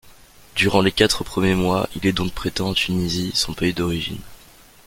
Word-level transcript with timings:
Durant 0.55 0.81
les 0.81 0.91
quatre 0.91 1.23
premiers 1.23 1.53
mois, 1.53 1.87
il 1.95 2.07
est 2.07 2.11
donc 2.11 2.31
prêté 2.33 2.61
en 2.63 2.73
Tunisie, 2.73 3.33
son 3.35 3.53
pays 3.53 3.71
d'origine. 3.75 4.17